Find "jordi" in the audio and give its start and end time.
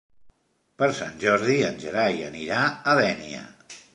1.25-1.59